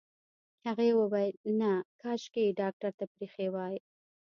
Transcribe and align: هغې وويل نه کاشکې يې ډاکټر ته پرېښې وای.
هغې 0.65 0.89
وويل 0.99 1.35
نه 1.59 1.71
کاشکې 2.01 2.41
يې 2.47 2.51
ډاکټر 2.61 2.91
ته 2.99 3.05
پرېښې 3.13 3.47
وای. 3.53 3.75